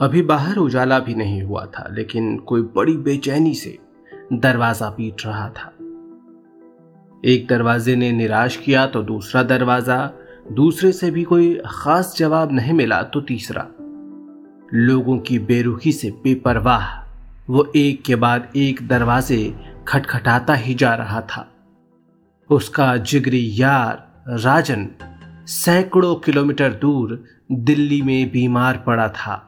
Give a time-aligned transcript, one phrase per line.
[0.00, 3.78] अभी बाहर उजाला भी नहीं हुआ था, लेकिन कोई बड़ी बेचैनी से
[4.32, 5.72] दरवाज़ा पीट रहा था।
[7.24, 9.98] एक दरवाजे ने निराश किया तो दूसरा दरवाज़ा,
[10.52, 13.66] दूसरे से भी कोई खास जवाब नहीं मिला तो तीसरा।
[14.74, 16.86] लोगों की बेरुखी से बेपरवाह,
[17.50, 19.54] वो एक के बाद एक दरवाजे
[19.88, 21.48] खटखटाता ही जा रहा था।
[22.50, 24.06] उसका जिगरी यार
[24.40, 24.88] राजन
[25.48, 27.22] सैकड़ों किलोमीटर दूर
[27.52, 29.42] दिल्ली में बीमार पड़ा था।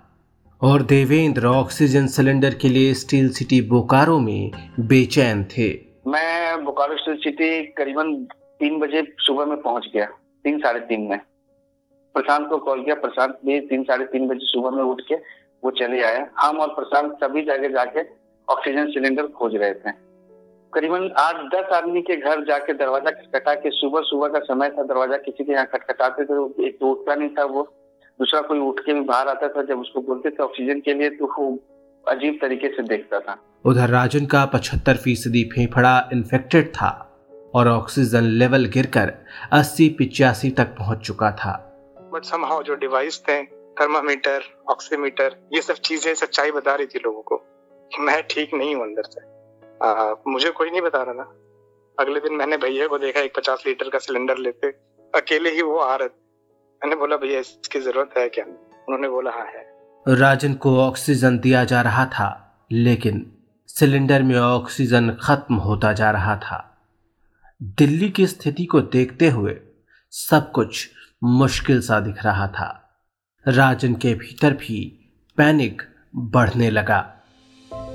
[0.63, 4.51] और देवेंद्र ऑक्सीजन सिलेंडर के लिए स्टील सिटी बोकारो में
[4.89, 5.69] बेचैन थे।
[6.07, 8.13] मैं बोकारो स्टील सिटी करीबन
[8.61, 10.07] तीन बजे सुबह में पहुँच गया,
[10.45, 11.19] तीन साढ़े तीन में।
[12.15, 15.15] प्रशांत को कॉल किया, प्रशांत भी तीन साढ़े तीन बजे सुबह में उठ के
[15.63, 18.07] वो चले आए। हम और प्रशांत सभी जगह जाके
[18.49, 19.93] ऑक्सीजन सिलेंडर खोज रहे थे।
[20.73, 24.83] करीबन आठ दस आदमी के घर जाके दरवाज़ा खटखटा के सुबह सुबह का समय था।
[24.85, 27.69] दरवाज़ा किसी के यहाँ खटखटाते थे एक तो उठता नहीं था वो।
[28.21, 31.11] दूसरा कोई उठ के भी बाहर आता था जब उसको बोलते थे ऑक्सीजन के लिए
[31.11, 31.51] तो वो
[32.05, 36.91] अजीब तरीके से देखता था। उधर राजन का पचहत्तर फ़ीसदी फेफड़ा इन्फेक्टेड था
[37.55, 39.13] और ऑक्सीजन लेवल गिरकर
[39.53, 41.53] अस्सी पिचासी तक पहुँच चुका था।
[42.13, 43.43] बट समहाउ जो डिवाइस थे
[43.81, 47.37] थर्मामीटर ऑक्सीमीटर ये सब चीज़ें सच्चाई बता रही थी लोगों को
[47.91, 49.21] कि मैं ठीक नहीं हूँ अंदर से।
[49.85, 51.35] आ, मुझे कोई नहीं बता रहा था।
[51.99, 54.69] अगले दिन मैंने भैया को देखा एक पचास लीटर का सिलेंडर लेते
[55.15, 56.09] अकेले ही वो आ रहे
[56.85, 58.45] मैंने बोला, भैया, इसकी ज़रूरत है क्या?
[58.45, 63.33] उन्होंने बोला हाँ है। राजन को ऑक्सीजन दिया जा रहा था, लेकिन
[63.67, 66.79] सिलेंडर में ऑक्सीजन खत्म होता जा रहा था।
[67.63, 69.61] दिल्ली की स्थिति को देखते हुए
[70.11, 70.91] सब कुछ
[71.25, 73.01] मुश्किल सा दिख रहा था।
[73.49, 75.83] राजन के भीतर भी पैनिक
[76.17, 77.15] बढ़ने लगा।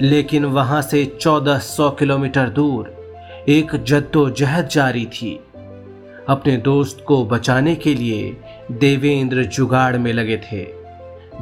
[0.02, 3.04] लेकिन वहाँ से 1400 किलोमीटर दूर
[3.50, 5.44] एक जद्दोजहद जारी थी।
[6.30, 8.38] अपने दोस्त को बचाने के लिए
[8.72, 10.66] देवेंद्र जुगाड़ में लगे थे।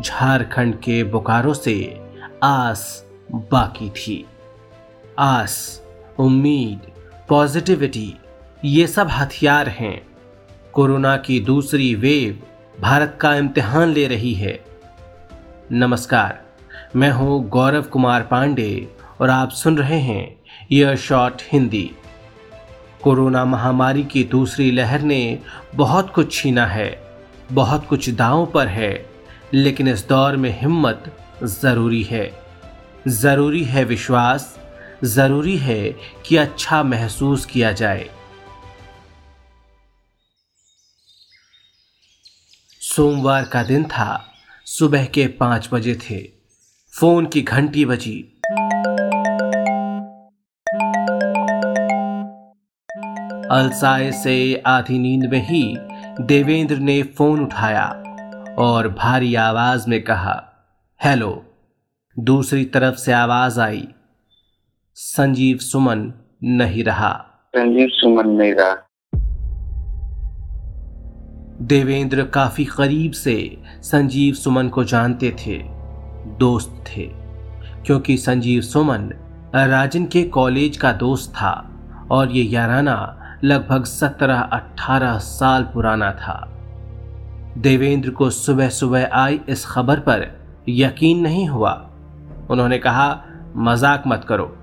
[0.01, 2.01] झारखंड के बोकारो से
[2.43, 4.25] आस बाकी थी।
[5.19, 5.83] आस,
[6.19, 6.91] उम्मीद,
[7.29, 8.13] पॉजिटिविटी,
[8.65, 10.01] ये सब हथियार हैं।
[10.73, 12.39] कोरोना की दूसरी वेव
[12.81, 14.59] भारत का इम्तिहान ले रही है।
[15.71, 16.41] नमस्कार,
[16.95, 18.87] मैं हूँ गौरव कुमार पांडे
[19.21, 20.41] और आप सुन रहे हैं
[20.71, 21.91] यह शॉर्ट हिंदी।
[23.03, 25.39] कोरोना महामारी की दूसरी लहर ने
[25.75, 27.03] बहुत कुछ छीना है,
[27.51, 29.05] बहुत कुछ दांव पर है,
[29.53, 32.31] लेकिन इस दौर में हिम्मत ज़रूरी है।
[33.07, 34.59] ज़रूरी है विश्वास,
[35.03, 35.95] ज़रूरी है
[36.25, 38.09] कि अच्छा महसूस किया जाए।
[42.81, 44.33] सोमवार का दिन था,
[44.65, 46.21] सुबह के पाँच बजे थे,
[46.93, 48.30] फ़ोन की घंटी बजी।
[53.51, 55.77] अलसाए से आधी नींद में ही
[56.21, 57.85] देवेंद्र ने फ़ोन उठाया
[58.59, 60.43] और भारी आवाज़ में कहा
[61.03, 61.45] हेलो।
[62.19, 63.87] दूसरी तरफ़ से आवाज़ आई।
[64.95, 66.13] संजीव सुमन
[66.43, 67.25] नहीं रहा।
[67.55, 68.75] संजीव सुमन नहीं रहा।
[71.61, 75.63] देवेंद्र काफ़ी करीब से संजीव सुमन को जानते थे
[76.39, 77.09] दोस्त थे
[77.85, 79.13] क्योंकि संजीव सुमन
[79.55, 81.71] राजन के कॉलेज का दोस्त था
[82.11, 86.33] और ये याराना लगभग सत्रह अठारह साल पुराना था।
[87.57, 90.25] देवेंद्र को सुबह सुबह आई इस खबर पर
[90.69, 91.71] यकीन नहीं हुआ।
[92.49, 93.23] उन्होंने कहा,
[93.55, 94.57] मज़ाक मत करो।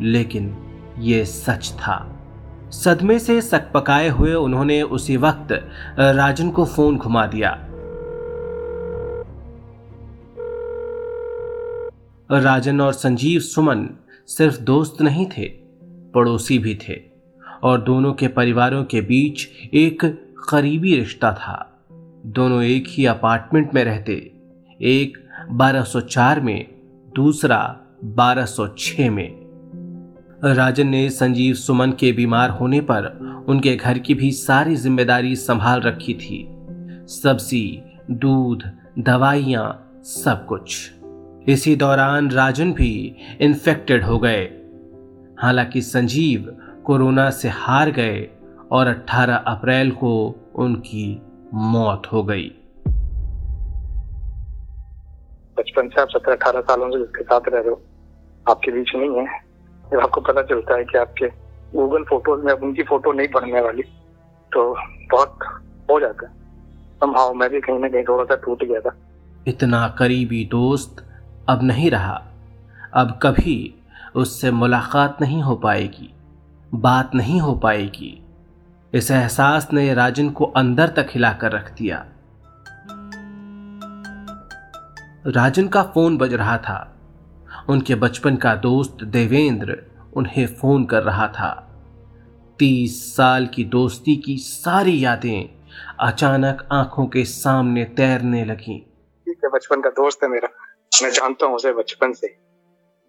[0.00, 0.54] लेकिन
[0.98, 1.96] ये सच था।
[2.70, 5.52] सदमे से सकपकाए हुए उन्होंने उसी वक्त
[5.98, 7.58] राजन को फ़ोन घुमा दिया।
[12.30, 13.88] राजन और संजीव सुमन
[14.26, 15.48] सिर्फ़ दोस्त नहीं थे,
[16.14, 17.15] पड़ोसी भी थे।
[17.62, 20.04] और दोनों के परिवारों के बीच एक
[20.48, 21.84] करीबी रिश्ता था।
[22.26, 24.32] दोनों एक ही अपार्टमेंट में रहते।
[24.82, 25.18] एक
[25.50, 26.68] 1204 में,
[27.14, 29.46] दूसरा 1206 में।
[30.44, 35.80] राजन ने संजीव सुमन के बीमार होने पर उनके घर की भी सारी ज़िम्मेदारी संभाल
[35.80, 36.48] रखी थी।
[37.06, 38.62] सब्ज़ी, दूध,
[38.98, 40.90] दवाइयाँ, सब कुछ।
[41.48, 44.48] इसी दौरान राजन भी इन्फेक्टेड हो गए।
[45.38, 48.28] हालाँकि संजीव कोरोना से हार गए
[48.72, 51.22] और 18 अप्रैल को उनकी
[51.54, 52.48] मौत हो गई।
[55.58, 57.82] बचपन से आप सत्रह अठारह सालों से जिसके साथ रह रहे हो।
[58.50, 59.40] आपके बीच नहीं है।
[59.92, 61.26] जब आपको पता चलता है कि आपके
[61.78, 63.82] गूगल फ़ोटोज़ में अब उनकी फ़ोटो नहीं पढ़ने वाली
[64.52, 64.74] तो
[65.10, 65.38] बहुत
[65.90, 66.32] हो जाता है।
[67.00, 68.96] समहाउ मैं भी कहीं ना कहीं थोड़ा सा टूट गया था।
[69.46, 71.06] इतना करीबी दोस्त
[71.48, 72.22] अब नहीं रहा।
[72.94, 73.82] अब कभी
[74.14, 76.15] उससे मुलाकात नहीं हो पाएगी।
[76.74, 78.22] बात नहीं हो पाएगी।
[78.94, 82.06] इस एहसास ने राजन को अंदर तक हिलाकर रख दिया।
[85.26, 86.96] राजन का फ़ोन बज रहा था।
[87.68, 89.82] उनके बचपन का दोस्त देवेंद्र
[90.16, 91.78] उन्हें फ़ोन कर रहा था।
[92.58, 95.48] तीस साल की दोस्ती की सारी यादें
[96.00, 98.86] अचानक आँखों के सामने तैरने लगी।
[99.28, 100.48] बचपन का दोस्त है मेरा।
[101.02, 102.36] मैं जानता हूँ उसे बचपन से।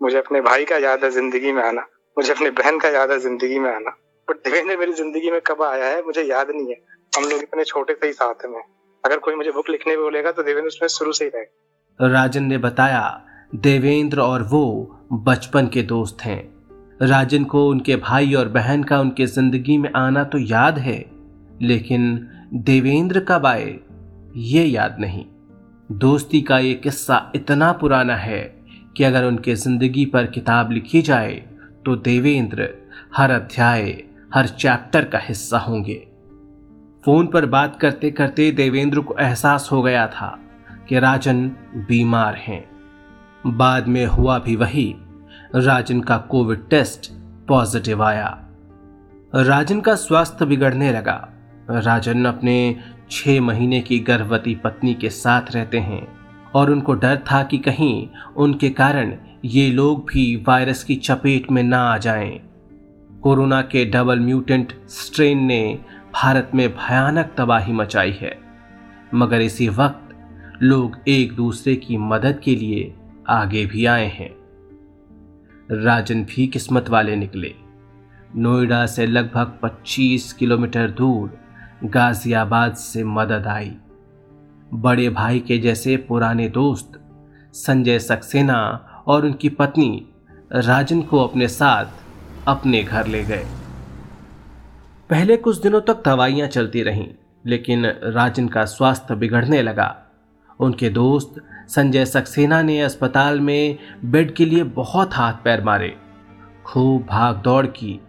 [0.01, 1.81] मुझे अपने भाई का याद है ज़िंदगी में आना।
[2.17, 3.89] मुझे अपनी बहन का याद है ज़िंदगी में आना
[4.27, 6.75] बट देवेंद्र मेरी ज़िंदगी में कब आया है, मुझे याद नहीं है।
[7.13, 8.61] हम लोग इतने छोटे से ही साथ में।
[9.03, 12.57] अगर कोई मुझे बुक लिखने बोलेगा तो देवेंद्र उसमें शुरू से ही रहेगा। राजन ने
[12.57, 13.01] बताया,
[13.55, 14.63] देवेंद्र और वो
[15.27, 16.41] बचपन के दोस्त हैं।
[17.01, 20.97] राजन को उनके भाई और बहन का उनके ज़िंदगी में आना तो याद है,
[21.61, 23.77] लेकिन देवेंद्र कब आए,
[24.35, 25.25] ये याद नहीं।
[25.89, 28.41] दोस्ती का ये किस्सा इतना पुराना है
[28.97, 31.35] कि अगर उनके ज़िंदगी पर किताब लिखी जाए
[31.87, 32.69] तो देवेंद्र
[33.17, 34.03] हर अध्याय,
[34.33, 36.07] हर चैप्टर का हिस्सा होंगे।
[37.05, 40.39] फ़ोन पर बात करते करते देवेंद्र को एहसास हो गया था
[40.89, 42.69] कि राजन बीमार हैं।
[43.45, 44.95] बाद में हुआ भी वही।
[45.55, 47.11] राजन का कोविड टेस्ट
[47.47, 48.45] पॉजिटिव आया।
[49.35, 51.29] राजन का स्वास्थ्य बिगड़ने लगा।
[51.69, 52.79] राजन अपने
[53.11, 56.07] छह महीने की गर्भवती पत्नी के साथ रहते हैं
[56.55, 61.63] और उनको डर था कि कहीं उनके कारण ये लोग भी वायरस की चपेट में
[61.63, 62.39] ना आ जाएँ।
[63.23, 65.79] कोरोना के डबल म्यूटेंट स्ट्रेन ने
[66.13, 68.39] भारत में भयानक तबाही मचाई है।
[69.13, 70.09] मगर इसी वक्त
[70.63, 72.93] लोग एक दूसरे की मदद के लिए
[73.29, 74.35] आगे भी आए हैं।
[75.71, 77.55] राजन भी किस्मत वाले निकले।
[78.35, 81.37] नोएडा से लगभग 25 किलोमीटर दूर
[81.83, 83.75] गाजियाबाद से मदद आई।
[84.73, 87.01] बड़े भाई के जैसे पुराने दोस्त
[87.53, 90.05] संजय सक्सेना और उनकी पत्नी
[90.51, 91.85] राजन को अपने साथ
[92.47, 93.45] अपने घर ले गए।
[95.09, 97.07] पहले कुछ दिनों तक दवाइयाँ चलती रहीं,
[97.45, 99.95] लेकिन राजन का स्वास्थ्य बिगड़ने लगा।
[100.59, 101.35] उनके दोस्त
[101.67, 105.95] संजय सक्सेना ने अस्पताल में बेड के लिए बहुत हाथ पैर मारे।
[106.65, 107.99] खूब भाग दौड़ की,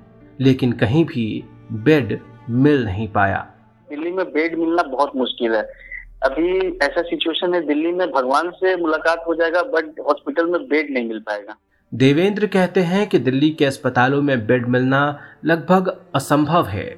[0.40, 2.20] लेकिन कहीं भी बेड
[2.50, 3.46] मिल नहीं पाया।
[3.88, 5.87] दिल्ली में बेड मिलना बहुत मुश्किल है।
[6.22, 10.90] अभी ऐसा सिचुएशन है, दिल्ली में भगवान से मुलाकात हो जाएगा बट हॉस्पिटल में बेड
[10.90, 11.54] नहीं मिल पाएगा।
[11.92, 16.88] देवेंद्र कहते हैं कि दिल्ली के अस्पतालों में बेड मिलना लगभग असंभव है।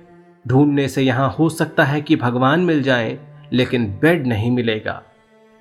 [0.44, 3.19] ढूँढने से यहाँ हो सकता है कि भगवान मिल जाए,
[3.52, 5.02] लेकिन बेड नहीं मिलेगा।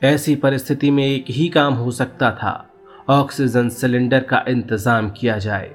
[0.01, 2.69] ऐसी परिस्थिति में एक ही काम हो सकता था,
[3.09, 5.71] ऑक्सीजन सिलेंडर का इंतज़ाम किया जाए।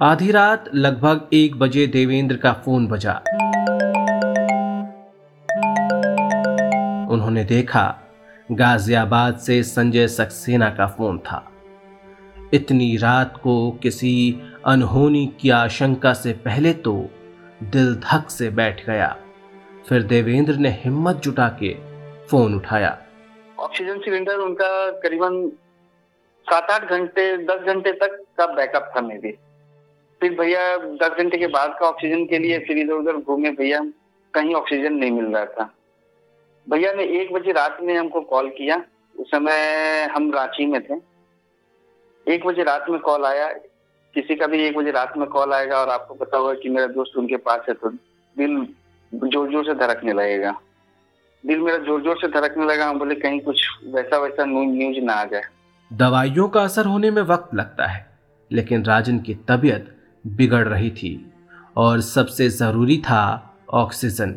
[0.00, 3.22] आधी रात लगभग एक बजे देवेंद्र का फ़ोन बजा।
[7.12, 7.84] उन्होंने देखा,
[8.52, 11.48] गाजियाबाद से संजय सक्सेना का फ़ोन था।
[12.54, 14.14] इतनी रात को किसी
[14.66, 16.94] अनहोनी की आशंका से पहले तो
[17.62, 19.16] दिल धक से बैठ गया।
[19.88, 21.74] फिर देवेंद्र ने हिम्मत जुटा के
[22.26, 22.96] फ़ोन उठाया।
[23.58, 25.48] ऑक्सीजन सिलेंडर उनका करीबन
[26.46, 29.36] सात आठ घंटे, दस घंटे तक का बैकअप था मेरे
[30.20, 33.80] फिर भैया दस घंटे के बाद का ऑक्सीजन के लिए फिर इधर उधर घूमे, भैया
[34.34, 35.72] कहीं ऑक्सीजन नहीं मिल रहा था।
[36.66, 38.76] भैया ने एक बजे रात में हमको कॉल किया।
[39.16, 40.94] उस समय हम रांची में थे।
[42.26, 43.48] एक बजे रात में कॉल आया।
[44.14, 46.86] किसी का भी एक बजे रात में कॉल आएगा और आपको पता होगा कि मेरा
[46.88, 48.56] दोस्त उनके पास है तो दिल
[49.12, 50.54] ज़ोर ज़ोर से धड़कने लगेगा।
[51.44, 55.12] दिल मेरा ज़ोर ज़ोर से धड़कने लगा। हम बोले, कहीं कुछ वैसा वैसा न्यूज़ ना
[55.12, 55.42] आ जाए।
[55.90, 58.06] दवाइयों का असर होने में वक्त लगता है,
[58.50, 59.88] लेकिन राजन की तबीयत
[60.24, 61.12] बिगड़ रही थी
[61.76, 63.22] और सबसे ज़रूरी था
[63.74, 64.34] ऑक्सीजन।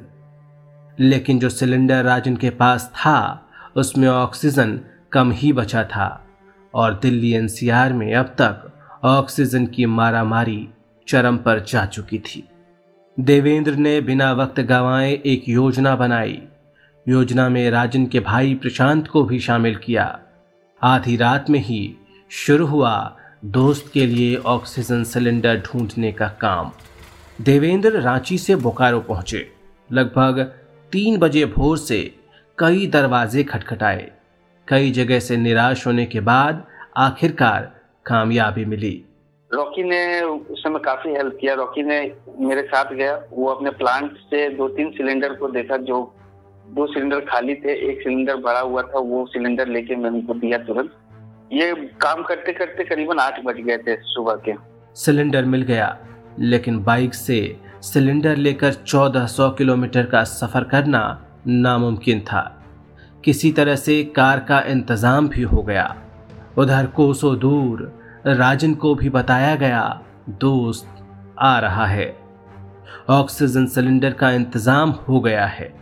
[0.99, 4.79] लेकिन जो सिलेंडर राजन के पास था, उसमें ऑक्सीजन
[5.11, 6.27] कम ही बचा था।
[6.73, 8.71] और दिल्ली एनसीआर में अब तक
[9.03, 10.69] ऑक्सीजन की मारामारी
[11.07, 12.49] चरम पर जा चुकी थी।
[13.19, 16.41] देवेंद्र ने बिना वक्त गंवाए एक योजना बनाई।
[17.07, 20.19] योजना में राजन के भाई प्रशांत को भी शामिल किया।
[20.83, 21.95] आधी रात में ही
[22.29, 26.71] शुरू हुआ दोस्त के लिए ऑक्सीजन सिलेंडर ढूँढने का काम।
[27.41, 29.51] देवेंद्र रांची से बोकारो पहुँचे।
[29.91, 30.53] लगभग
[30.91, 31.97] तीन बजे भोर से
[32.57, 34.11] कई दरवाजे खटखटाए।
[34.67, 36.63] कई जगह से निराश होने के बाद
[36.97, 37.61] आखिरकार
[38.05, 38.93] कामयाबी मिली।
[39.51, 41.99] रॉकी ने उस समय काफ़ी हेल्प किया। रॉकी ने
[42.39, 45.99] मेरे साथ गया। वो अपने प्लांट से दो तीन सिलेंडर को देखा जो
[46.69, 50.57] दो सिलेंडर खाली थे एक सिलेंडर भरा हुआ था वो सिलेंडर लेके मैंने उनको दिया
[50.63, 50.91] तुरंत।
[51.53, 54.53] ये काम करते करते करीबन आठ बज गए थे सुबह के।
[54.95, 55.97] सिलेंडर मिल गया
[56.39, 57.39] लेकिन बाइक से
[57.85, 61.01] सिलेंडर लेकर 1400 किलोमीटर का सफ़र करना
[61.47, 62.41] नामुमकिन था।
[63.23, 65.95] किसी तरह से कार का इंतज़ाम भी हो गया।
[66.57, 67.81] उधर कोसों दूर
[68.27, 70.87] राजन को भी बताया गया, दोस्त,
[71.39, 72.15] आ रहा है।
[73.09, 75.73] ऑक्सीजन सिलेंडर का इंतज़ाम हो गया है।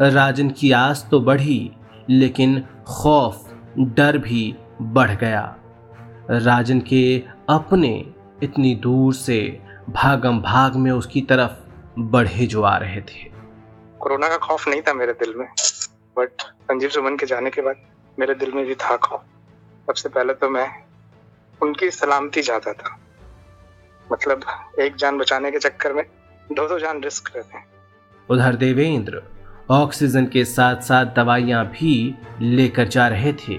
[0.00, 1.70] राजन की आस तो बढ़ी,
[2.10, 5.56] लेकिन खौफ, डर भी बढ़ गया।
[6.30, 9.60] राजन के अपने इतनी दूर से
[9.90, 13.30] भागम भाग में उसकी तरफ़ बढ़े जो आ रहे थे।
[14.00, 15.46] कोरोना का खौफ नहीं था मेरे दिल में
[16.16, 17.76] बट संजीव सुमन के जाने के बाद
[18.18, 19.24] मेरे दिल में भी था खौफ।
[19.86, 20.68] सबसे पहले तो मैं
[21.62, 22.96] उनकी सलामती चाहता था।
[24.12, 24.44] मतलब
[24.80, 26.04] एक जान बचाने के चक्कर में
[26.52, 27.66] दो दो जान रिस्क रहते हैं।
[28.30, 29.22] उधर देवेंद्र
[29.70, 33.54] ऑक्सीजन के साथ साथ दवाइयाँ भी लेकर जा रहे थे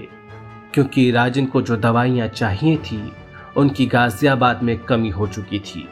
[0.74, 3.12] क्योंकि राजन को जो दवाइयाँ चाहिए थी
[3.56, 5.88] उनकी गाजियाबाद में कमी हो चुकी थी।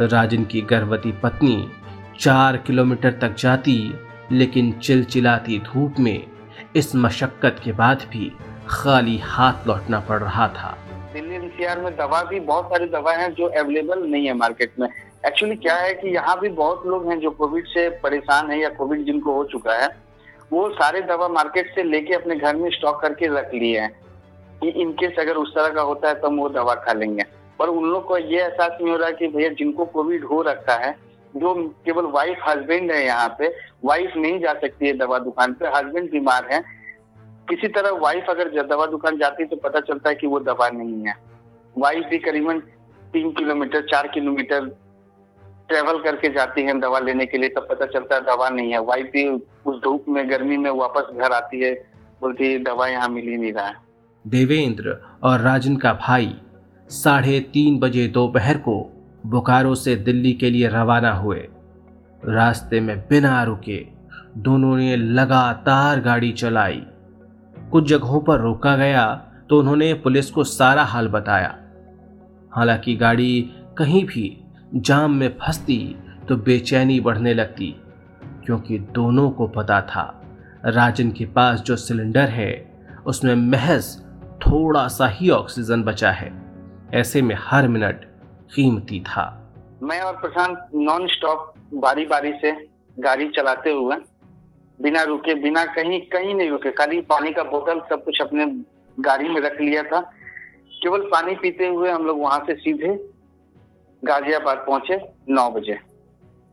[0.00, 1.70] राजन की गर्भवती पत्नी
[2.20, 3.94] चार किलोमीटर तक जाती,
[4.32, 6.26] लेकिन चिलचिलाती धूप में
[6.76, 8.32] इस मशक्कत के बाद भी
[8.68, 10.78] खाली हाथ लौटना पड़ रहा था।
[11.12, 14.88] दिल्ली एनसीआर में दवा भी, बहुत सारी दवा हैं जो अवेलेबल नहीं है मार्केट में।
[15.26, 18.68] एक्चुअली क्या है कि यहाँ भी बहुत लोग हैं जो कोविड से परेशान है या
[18.68, 19.88] कोविड जिनको हो चुका है,
[20.52, 24.00] वो सारे दवा मार्केट से लेके अपने घर में स्टॉक करके रख लिए हैं।
[24.60, 27.24] कि इनकेस अगर उस तरह का होता है तो हम वो दवा खा लेंगे।
[27.58, 30.74] पर उन लोग को ये एहसास नहीं हो रहा कि भैया जिनको कोविड हो रखा
[30.76, 30.96] है,
[31.34, 33.48] जो केवल वाइफ हस्बैंड है यहाँ पे
[33.84, 36.62] वाइफ नहीं जा सकती है दवा दुकान पे हस्बैंड बीमार है।
[37.48, 40.68] किसी तरह वाइफ अगर दवा दुकान जाती है तो पता चलता है कि वो दवा
[40.70, 41.14] नहीं है।
[41.76, 42.58] वाइफ भी करीबन
[43.12, 44.66] तीन किलोमीटर, चार किलोमीटर
[45.68, 48.78] ट्रेवल करके जाती है दवा लेने के लिए, तब पता चलता है दवा नहीं है।
[48.80, 49.26] वाइफ भी
[49.66, 51.72] उस धूप में, गर्मी में वापस घर आती है,
[52.20, 53.74] बोलती है, दवा यहाँ मिल ही नहीं रहा है।
[54.24, 56.34] देवेंद्र और राजन का भाई
[56.90, 58.80] साढ़े तीन बजे दोपहर को
[59.26, 61.48] बोकारो से दिल्ली के लिए रवाना हुए।
[62.22, 63.86] रास्ते में बिना रुके
[64.38, 66.82] दोनों ने लगातार गाड़ी चलाई।
[67.72, 69.06] कुछ जगहों पर रोका गया
[69.50, 71.54] तो उन्होंने पुलिस को सारा हाल बताया।
[72.52, 75.96] हालाँकि गाड़ी कहीं भी जाम में फंसती
[76.28, 77.74] तो बेचैनी बढ़ने लगती,
[78.46, 80.22] क्योंकि दोनों को पता था,
[80.64, 82.50] राजन के पास जो सिलेंडर है,
[83.06, 83.96] उसमें महज
[84.42, 86.47] थोड़ा सा ही ऑक्सीजन बचा है।
[86.94, 88.04] ऐसे में हर मिनट
[88.54, 89.24] कीमती था।
[89.82, 92.52] मैं और प्रशांत नॉन स्टॉप बारी बारी से
[92.96, 93.96] गाड़ी चलाते हुए,
[94.80, 98.46] बिना रुके, बिना कहीं कहीं नहीं रुके, खाली पानी का बोतल सब कुछ अपने
[98.98, 100.00] गाड़ी में रख लिया था।
[100.82, 102.94] केवल पानी पीते हुए हम लोग वहाँ से सीधे
[104.02, 105.78] गाजियाबाद पहुँचे नौ बजे।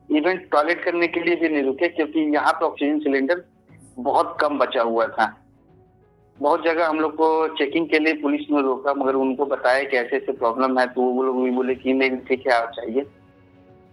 [0.10, 3.44] इवन टॉयलेट करने के लिए भी नहीं रुके, क्योंकि यहाँ पे ऑक्सीजन सिलेंडर
[4.00, 5.34] बहुत कम बचा हुआ था।
[6.38, 7.28] बहुत जगह हम लोग को
[7.58, 11.02] चेकिंग के लिए पुलिस ने रोका, मगर उनको बताया कि ऐसे ऐसे प्रॉब्लम है तो
[11.02, 13.06] वो लोग भी बोले कि नहीं, ठीक है, आप चाहिए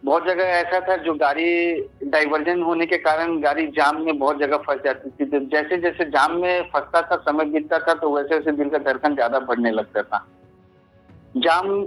[0.03, 4.57] बहुत जगह ऐसा था जो गाड़ी डाइवर्जन होने के कारण गाड़ी जाम में बहुत जगह
[4.59, 8.35] फंस जाती थी। तो जैसे जैसे जाम में फंसता था, समय बीतता था तो वैसे
[8.35, 10.27] वैसे दिल का धड़कन ज़्यादा बढ़ने लगता था।
[11.37, 11.85] जाम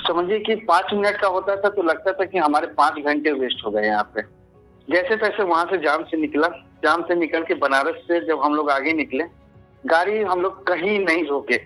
[0.00, 3.64] समझिए कि पाँच मिनट का होता था तो लगता था कि हमारे पाँच घंटे वेस्ट
[3.66, 4.22] हो गए यहाँ पे।
[4.88, 6.48] जैसे तैसे वहाँ से जाम से निकला।
[6.84, 9.24] जाम से निकल के बनारस से जब हम लोग आगे निकले
[9.84, 11.56] गाड़ी हम लोग कहीं नहीं रोके।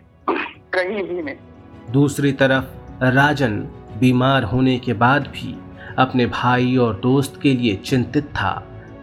[0.72, 3.58] कहीं भी नहीं। दूसरी तरफ़ राजन
[4.00, 5.54] बीमार होने के बाद भी
[5.98, 8.52] अपने भाई और दोस्त के लिए चिंतित था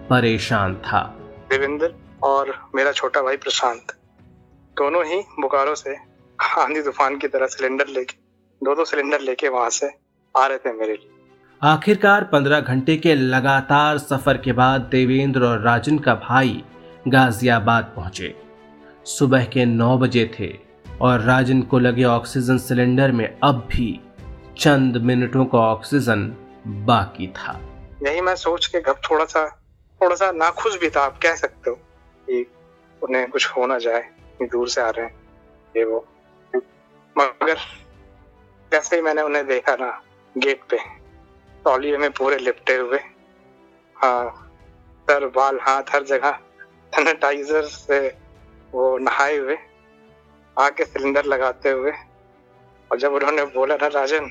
[0.10, 1.02] परेशान था।
[1.50, 1.94] देवेंद्र
[2.24, 3.96] और मेरा छोटा भाई प्रशांत
[4.78, 5.96] दोनों ही बोकारो से
[6.60, 8.18] आंधी तूफ़ान की तरह सिलेंडर लेके
[8.62, 9.92] दो दो सिलेंडर लेके वहाँ से
[10.36, 11.12] आ रहे थे मेरे लिए।
[11.62, 16.64] आखिरकार पंद्रह घंटे के लगातार सफ़र के बाद देवेंद्र और राजन का भाई
[17.08, 18.45] गाजियाबाद पहुँचे।
[19.06, 20.48] सुबह के नौ बजे थे
[21.02, 23.88] और राजन को लगे ऑक्सीजन सिलेंडर में अब भी
[24.58, 26.26] चंद मिनटों का ऑक्सीजन
[26.88, 27.60] बाकी था।
[28.04, 29.48] यही मैं सोच के घब थोड़ा सा
[30.02, 31.76] थोड़ा सा नाखुश भी था, आप कह सकते हो
[32.28, 32.46] कि
[33.02, 34.04] उन्हें कुछ हो ना जाए
[34.44, 35.16] दूर से आ रहे हैं,
[35.76, 36.06] ये वो।
[37.16, 37.58] मगर
[38.72, 39.92] जैसे ही मैंने उन्हें देखा ना,
[40.36, 40.78] गेट पे,
[41.66, 43.00] तौलिए में पूरे लिपटे हुए
[43.96, 44.52] हाँ
[45.08, 46.40] सर, बाल, हाथ, हर जगह
[46.96, 48.25] सैनिटाइजर से
[48.76, 49.58] वो नहाए हुए
[50.58, 51.92] आके सिलेंडर लगाते हुए,
[52.92, 54.26] और जब उन्होंने बोला ना राजन,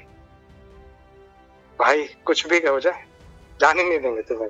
[1.79, 3.05] भाई कुछ भी हो जाए,
[3.61, 4.49] जाने नहीं देंगे तुम्हें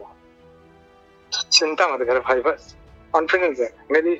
[1.32, 2.74] चिंता मत कर भाई, बस
[3.14, 4.18] कॉन्फिडेंस है। मेरी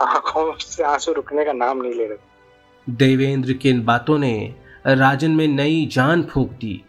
[0.00, 4.54] आँखों से आँसू रुकने का नाम नहीं ले रहे देवेंद्र की इन बातों ने
[4.86, 6.82] राजन में नई जान फूंक दी।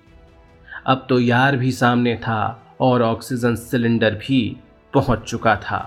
[0.88, 2.40] अब तो यार भी सामने था
[2.82, 4.40] और ऑक्सीजन सिलेंडर भी
[4.94, 5.80] पहुँच चुका था।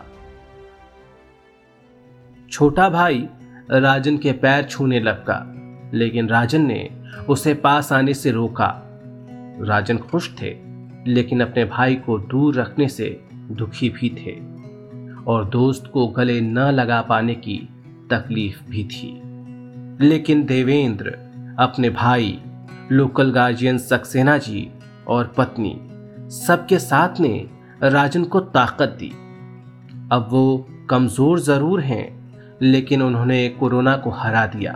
[2.52, 3.28] छोटा भाई
[3.70, 5.44] राजन के पैर छूने लगा
[5.94, 6.90] लेकिन राजन ने
[7.28, 8.72] उसे पास आने से रोका।
[9.60, 10.56] राजन खुश थे,
[11.06, 14.34] लेकिन अपने भाई को दूर रखने से दुखी भी थे
[15.24, 17.68] और दोस्त को गले न लगा पाने की
[18.10, 19.20] तकलीफ़ भी थी।
[20.06, 21.10] लेकिन देवेंद्र,
[21.58, 22.38] अपने भाई,
[22.92, 24.70] लोकल गार्जियन सक्सेना जी
[25.08, 25.80] और पत्नी,
[26.30, 27.48] सबके साथ ने
[27.82, 29.12] राजन को ताकत दी।
[30.12, 32.19] अब वो कमज़ोर ज़रूर हैं
[32.62, 34.72] लेकिन उन्होंने कोरोना को हरा दिया।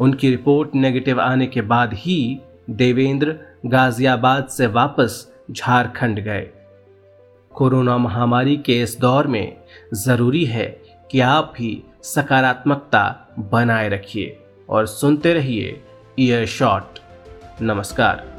[0.00, 3.36] उनकी रिपोर्ट नेगेटिव आने के बाद ही देवेंद्र
[3.66, 6.50] गाजियाबाद से वापस झारखंड गए।
[7.54, 9.56] कोरोना महामारी के इस दौर में
[9.94, 14.38] ज़रूरी है कि आप भी सकारात्मकता बनाए रखिए
[14.68, 15.82] और सुनते रहिए
[16.18, 16.84] ईयर शॉट।
[17.62, 18.35] नमस्कार।